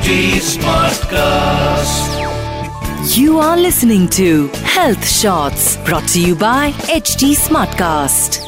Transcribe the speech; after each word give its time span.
HD 0.00 0.40
Smartcast. 0.40 2.12
You 3.14 3.38
are 3.38 3.56
listening 3.56 4.08
to 4.10 4.48
Health 4.64 5.06
Shots 5.06 5.76
brought 5.88 6.08
to 6.08 6.20
you 6.20 6.34
by 6.34 6.72
HD 6.94 7.28
Smartcast. 7.40 8.38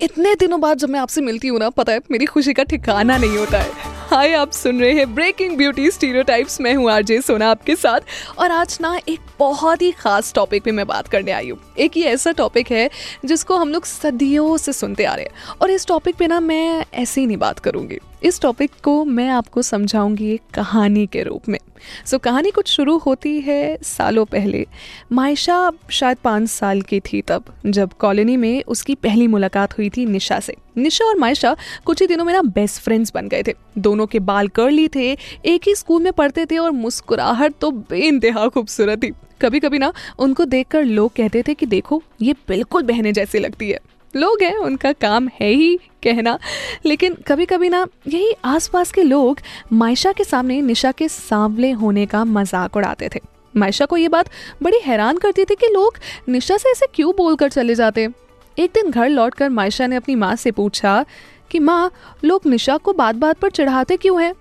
इतने 0.00 0.34
दिनों 0.34 0.60
बाद 0.60 0.78
जब 0.78 0.90
मैं 0.90 1.00
आपसे 1.00 1.20
मिलती 1.20 1.48
हूँ 1.48 1.58
ना 1.58 1.68
पता 1.78 1.92
है 1.92 2.00
मेरी 2.10 2.26
खुशी 2.26 2.52
का 2.52 2.62
ठिकाना 2.72 3.16
नहीं 3.16 3.36
होता 3.38 3.58
है 3.58 3.93
हाय 4.14 4.32
आप 4.32 4.50
सुन 4.52 4.80
रहे 4.80 4.92
हैं 4.92 5.14
ब्रेकिंग 5.14 5.56
ब्यूटी 5.56 5.90
स्टीरियोटाइप्स 5.90 6.60
मैं 6.60 6.74
हूँ 6.74 6.90
आरजे 6.90 7.20
सोना 7.20 7.50
आपके 7.50 7.76
साथ। 7.76 8.00
और 8.38 8.50
आज 8.50 8.78
ना 8.80 9.00
एक 9.08 9.20
बहुत 9.38 9.82
ही 9.82 9.90
खास 9.92 10.32
टॉपिक 10.34 10.62
पे 10.62 10.72
मैं 10.72 10.86
बात 10.86 11.08
करने 11.08 11.30
आई 11.30 11.50
हूँ। 11.50 11.58
एक 11.78 11.96
ये 11.96 12.04
ऐसा 12.04 12.32
टॉपिक 12.32 12.70
है 12.70 12.90
जिसको 13.24 13.56
हम 13.56 13.68
लोग 13.68 13.84
सदियों 13.84 14.56
से 14.56 14.72
सुनते 14.72 15.04
आ 15.04 15.14
रहे 15.14 15.24
हैं। 15.24 15.58
और 15.62 15.70
इस 15.70 15.86
टॉपिक 15.86 16.16
पे 16.16 16.26
ना 16.26 16.40
मैं 16.40 16.84
ऐसे 16.94 17.20
ही 17.20 17.26
नहीं 17.26 17.36
बात 17.36 17.58
करूँगी। 17.58 17.98
इस 18.22 18.40
टॉपिक 18.40 18.70
को 18.82 19.04
मैं 19.04 19.28
आपको 19.28 19.62
समझाऊँगी 19.62 20.32
एक 20.34 20.42
कहानी 20.54 21.06
के 21.06 21.22
रूप 21.22 21.48
में। 21.48 21.58
सो 22.06 22.16
so, 22.16 22.22
कहानी 22.22 22.50
कुछ 22.50 22.68
शुरू 22.68 22.96
होती 22.98 23.40
है 23.40 23.78
सालों 23.82 24.24
पहले। 24.24 24.66
मायशा 25.12 25.72
शायद 25.90 26.16
पाँच 26.16 26.48
साल 26.48 26.80
की 26.82 27.00
थी 27.00 27.22
तब 27.22 27.44
जब 27.66 27.92
कॉलोनी 27.92 28.36
में 28.36 28.62
उसकी 28.62 28.94
पहली 28.94 29.26
मुलाकात 29.26 29.78
हुई 29.78 29.90
थी 29.90 30.06
निशा 30.06 30.40
से। 30.40 30.56
निशा 30.76 31.04
और 31.04 31.18
मायशा 31.18 31.56
कुछ 31.84 32.00
ही 32.00 32.06
दिनों 32.06 32.24
में 32.24 32.32
ना 32.34 32.42
बेस्ट 32.42 32.82
फ्रेंड्स 32.82 33.12
बन 33.14 33.28
गए 33.28 33.42
थे। 33.42 33.54
दोनों 33.78 34.03
के 34.06 34.18
बाल 34.18 34.48
कर्ली 34.48 34.88
थे, 34.88 35.12
एक 35.44 35.68
ही 35.68 35.74
स्कूल 35.74 36.02
में 36.02 36.12
पढ़ते 36.12 36.46
थे 36.46 36.58
और 36.58 36.70
मुस्कुराहट 36.70 37.54
तो 37.60 37.70
बेइंतहा 37.70 38.48
खूबसूरत 38.48 39.02
थी। 39.02 39.12
कभी 39.42 39.60
कभी 39.60 39.78
ना, 39.78 39.92
उनको 40.18 40.44
देखकर 40.44 40.84
लोग 40.84 41.12
कहते 41.12 41.42
थे 41.42 41.54
कि 41.54 41.66
देखो, 41.66 42.02
ये 42.22 42.32
बिल्कुल 42.48 42.82
बहने 42.82 43.12
जैसी 43.12 43.38
लगती 43.38 43.70
है। 43.70 43.78
लोग 44.16 44.42
हैं, 44.42 44.56
उनका 44.56 44.92
काम 44.92 45.28
है 45.40 45.48
ही 45.48 45.76
कहना। 46.02 46.38
लेकिन 46.86 47.14
कभी 47.26 47.46
कभी 47.46 47.68
ना, 47.68 47.86
यही 48.08 48.32
आसपास 48.44 48.92
के 48.92 49.02
लोग 49.02 49.38
मायशा 49.72 50.12
के 50.12 50.24
सामने, 50.24 50.60
निशा 50.62 50.92
के 50.92 51.08
सांवले 51.08 51.70
होने 51.70 52.06
का 52.06 52.24
मज़ाक 52.24 52.76
उड़ाते 52.76 53.08
थे। 53.14 53.20
मायशा 53.56 53.86
को 53.86 53.96
ये 53.96 54.08
बात 54.08 54.28
बड़ी 54.62 54.78
हैरान 54.84 55.18
करती 55.18 55.44
थी 55.44 55.54
कि 55.54 55.66
लोग 55.66 55.98
निशा 56.28 56.56
से 56.56 56.70
ऐसे 56.70 56.86
क्यों 56.94 57.12
बोलकर 57.16 57.48
चले 57.48 57.74
जाते? 57.74 58.08
एक 58.58 58.70
दिन 58.74 58.90
घर 58.90 59.08
लौटकर 59.08 59.48
मायशा 59.48 59.86
ने 59.86 59.96
अपनी 59.96 60.14
माँ 60.14 60.34
से 60.36 60.50
पूछा 60.50 61.04
कि 61.50 61.58
माँ, 61.60 61.90
लोग 62.24 62.46
निशा 62.46 62.76
को 62.76 62.92
बात 62.92 63.14
बात 63.16 63.38
पर 63.38 63.50
चढ़ाते 63.50 63.96
क्यों 63.96 64.22
हैं? 64.22 64.32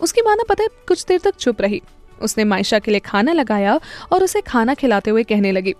उसकी 0.00 0.22
माँ 0.22 0.34
ना 0.36 0.44
पता 0.48 0.62
है, 0.62 0.68
कुछ 0.88 1.04
देर 1.04 1.20
तक 1.20 1.36
चुप 1.36 1.60
रही। 1.60 1.82
उसने 2.18 2.44
मायशा 2.44 2.78
के 2.78 2.90
लिए 2.90 3.00
खाना 3.00 3.32
लगाया 3.32 3.78
और 4.12 4.24
उसे 4.24 4.40
खाना 4.40 4.74
खिलाते 4.74 5.10
हुए 5.10 5.22
कहने 5.24 5.52
लगी, 5.52 5.74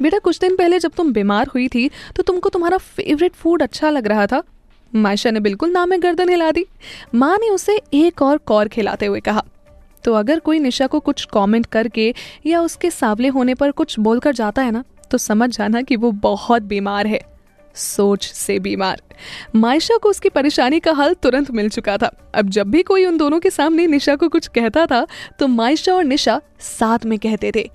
बेटा, 0.00 0.18
कुछ 0.18 0.38
दिन 0.38 0.56
पहले 0.56 0.78
जब 0.78 0.92
तुम 0.96 1.12
बीमार 1.12 1.46
हुई 1.46 1.68
थी 1.68 1.88
तो 2.16 2.22
तुमको 2.22 2.48
तुम्हारा 2.48 2.78
फेवरेट 2.78 3.34
फ़ूड 3.34 3.62
अच्छा 3.62 3.90
लग 3.90 4.06
रहा 4.06 4.26
था। 4.26 4.42
मायशा 4.92 5.30
ने 5.30 5.40
बिल्कुल 5.40 5.70
नाम 5.70 5.96
गर्दन 5.96 6.28
हिला 6.28 6.50
दी। 6.50 6.64
माँ 7.14 7.36
ने 7.38 7.48
उसे 7.50 7.80
एक 7.94 8.22
और 8.22 8.36
कौर 8.38 8.68
खिलाते 8.68 9.06
हुए 9.06 9.20
कहा 9.20 9.42
तो 10.04 10.12
अगर 10.14 10.38
कोई 10.38 10.58
निशा 10.58 10.86
को 10.86 11.00
कुछ 11.00 11.24
कमेंट 11.32 11.66
करके 11.66 12.12
या 12.46 12.60
उसके 12.60 12.90
सावले 12.90 13.28
होने 13.28 13.54
पर 13.54 13.70
कुछ 13.70 13.98
बोलकर 14.00 14.34
जाता 14.34 14.62
है 14.62 14.70
ना 14.70 14.82
तो 15.10 15.18
समझ 15.18 15.50
जाना 15.50 15.82
कि 15.82 15.96
वो 15.96 16.10
बहुत 16.12 16.62
बीमार 16.64 17.06
है। 17.06 17.20
सोच 17.74 18.24
से 18.24 18.58
बीमार। 18.58 19.02
मायशा 19.54 19.96
को 19.96 20.08
उसकी 20.08 20.28
परेशानी 20.28 20.80
का 20.80 20.92
हल 20.92 21.14
तुरंत 21.14 21.50
मिल 21.50 21.68
चुका 21.68 21.96
था। 21.96 22.10
अब 22.34 22.48
जब 22.48 22.70
भी 22.70 22.82
कोई 22.82 23.06
उन 23.06 23.16
दोनों 23.16 23.40
के 23.40 23.50
सामने 23.50 23.86
निशा 23.86 24.16
को 24.16 24.28
कुछ 24.28 24.46
कहता 24.46 24.86
था 24.86 25.06
तो 25.38 25.46
मायशा 25.46 25.94
और 25.94 26.04
निशा 26.04 26.40
साथ 26.60 27.04
में 27.04 27.18
कहते 27.18 27.52
थे 27.56 27.70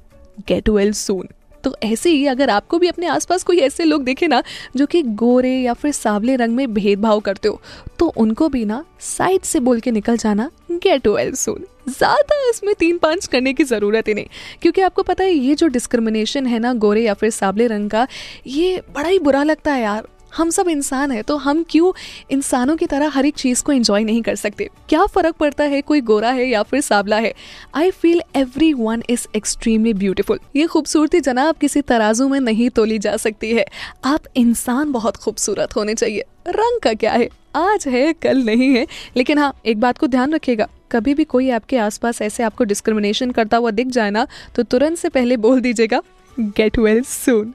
गेट 0.48 0.70
वेल 0.70 0.92
सून 0.94 1.28
तो 1.64 1.76
ऐसे 1.84 2.10
ही 2.10 2.26
अगर 2.28 2.50
आपको 2.50 2.80
भी 2.80 2.88
अपने 2.88 3.08
आसपास 3.08 3.44
कोई 3.44 3.58
ऐसे 3.60 3.84
लोग 3.84 4.04
देखे 4.04 4.28
ना, 4.28 4.42
जो 4.76 4.86
कि 4.86 5.02
गोरे 5.04 5.54
या 5.54 5.74
फिर 5.74 5.92
सावले 5.94 6.36
रंग 6.36 6.56
में 6.56 6.74
भेदभाव 6.74 7.20
करते 7.20 7.48
हो 7.48 7.62
तो 8.00 8.08
उनको 8.18 8.50
भी 8.50 8.64
ना 8.66 8.84
साइड 9.02 9.42
से 9.44 9.60
बोल 9.60 9.80
के 9.80 9.92
निकल 9.92 10.18
जाना 10.18 10.50
गेट 10.74 11.08
वेल 11.08 11.34
सुन 11.36 11.66
ज़्यादा 11.90 12.36
इसमें 12.50 12.74
तीन 12.80 12.98
पाँच 12.98 13.26
करने 13.28 13.54
की 13.54 13.64
ज़रूरत 13.64 14.08
ही 14.08 14.14
नहीं, 14.14 14.26
क्योंकि 14.62 14.82
आपको 14.82 15.04
पता 15.04 15.24
है 15.24 15.32
ये 15.32 15.56
जो 15.56 15.68
डिस्क्रिमिनेशन 15.68 16.46
है 16.48 16.60
ना, 16.60 16.74
गोरे 16.76 17.02
या 17.02 17.14
फिर 17.14 17.30
सावले 17.30 17.68
रंग 17.68 17.90
का, 17.90 18.08
ये 18.48 18.82
बड़ा 18.96 19.10
ही 19.10 19.20
बुरा 19.20 19.44
लगता 19.44 19.74
है 19.74 19.82
यार। 19.82 20.08
हम 20.38 20.50
सब 20.50 20.68
इंसान 20.70 21.12
है 21.12 21.22
तो 21.22 21.36
हम 21.38 21.64
क्यों 21.70 21.92
इंसानों 22.32 22.76
की 22.78 22.86
तरह 22.86 23.10
हर 23.10 23.26
एक 23.26 23.36
चीज़ 23.36 23.64
को 23.64 23.72
एंजॉय 23.72 24.04
नहीं 24.04 24.22
कर 24.22 24.36
सकते? 24.36 24.70
क्या 24.90 25.06
फ़र्क 25.06 25.36
पड़ता 25.36 25.64
है 25.64 25.82
कोई 25.82 26.02
गोरा 26.02 26.32
है 26.32 26.48
या 26.50 26.64
फिर 26.64 26.82
सावला 26.82 27.18
है? 27.18 27.34
I 27.76 27.92
feel 27.92 28.22
everyone 28.74 29.04
is 29.10 29.28
extremely 29.36 29.94
beautiful 29.94 30.40
ये 30.56 30.68
खूबसूरती 30.68 31.20
जनाब 31.20 31.56
किसी 31.56 31.82
तराजू 31.82 32.28
में 32.28 32.40
नहीं 32.40 32.70
तोली 32.70 33.00
जा 33.00 33.16
सकती 33.18 33.52
है। 33.52 33.66
आप 34.06 34.24
इंसान 34.36 34.92
बहुत 34.92 35.18
खूबसूरत 35.18 35.76
होने 35.76 35.94
चाहिए। 35.96 36.24
रंग 36.48 36.80
का 36.80 36.94
क्या 36.94 37.12
है? 37.12 37.30
आज 37.56 37.88
है, 37.88 38.14
कल 38.14 38.38
नहीं 38.38 38.70
है। 38.76 38.88
लेकिन 39.18 39.38
हाँ 39.38 39.54
एक 39.66 39.80
बात 39.80 39.98
को 39.98 40.08
ध्यान 40.08 40.34
रखिएगा। 40.34 40.68
कभी 40.92 41.14
भी 41.14 41.24
कोई 41.24 41.50
आपके 41.50 41.78
आसपास 41.78 42.22
ऐसे 42.22 42.44
आपको 42.44 42.64
डिस्क्रिमिनेशन 42.64 43.32
करता 43.32 43.58
हुआ 43.58 43.72
दिख 43.72 43.88
जाए 43.88 44.10
ना 44.10 44.28
तो 44.56 44.64
तुरंत 44.64 44.98
से 44.98 45.10
पहले 45.10 45.38
बोल 45.38 45.62
दीजिएगा 45.62 46.02
गेट 46.40 46.80
वेल 46.80 47.02
सून 47.04 47.54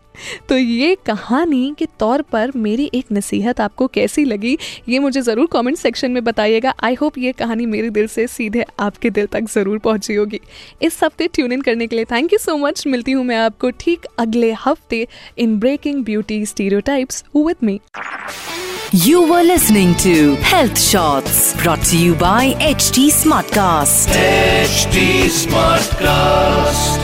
तो 0.48 0.56
ये 0.56 0.94
कहानी 1.06 1.74
के 1.78 1.86
तौर 2.00 2.22
पर 2.32 2.50
मेरी 2.56 2.90
एक 2.94 3.12
नसीहत 3.12 3.60
आपको 3.60 3.86
कैसी 3.86 4.24
लगी 4.24 4.56
ये 4.88 4.98
मुझे 4.98 5.20
ज़रूर 5.20 5.46
कमेंट 5.52 5.76
सेक्शन 5.78 6.10
में 6.10 6.22
बताइएगा। 6.24 6.74
आई 6.84 6.94
होप 7.00 7.18
ये 7.18 7.32
कहानी 7.32 7.66
मेरे 7.66 7.90
दिल 7.90 8.06
से 8.06 8.26
सीधे 8.26 8.64
आपके 8.80 9.10
दिल 9.10 9.26
तक 9.32 9.48
ज़रूर 9.54 9.78
पहुँची 9.78 10.14
होगी। 10.14 10.40
इस 10.82 10.98
हफ़्ते 11.04 11.28
ट्यून 11.34 11.52
इन 11.52 11.60
करने 11.60 11.86
के 11.86 11.96
लिए 11.96 12.04
थैंक 12.12 12.32
यू 12.32 12.38
सो 12.38 12.56
मच 12.56 12.86
मिलती 12.86 13.12
हूँ 13.12 13.24
मैं 13.24 13.36
आपको 13.36 13.70
ठीक 13.80 14.06
अगले 14.18 14.52
हफ़्ते 14.64 15.06
in 15.38 15.58
breaking 15.60 16.04
beauty 16.04 16.44
stereotypes 16.86 17.24
with 17.36 17.56
me 17.62 17.80
You 18.92 19.18
were 19.30 19.40
listening 19.46 19.90
to 20.02 20.12
Health 20.50 20.78
Shots 20.82 21.40
brought 21.62 21.82
to 21.90 21.98
you 22.02 22.14
by 22.22 22.44
HT 22.68 23.04
Smartcast. 23.16 24.16
HD 24.20 25.04
Smartcast. 25.40 26.97